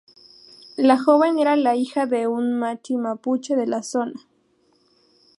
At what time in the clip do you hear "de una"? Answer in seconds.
2.07-2.55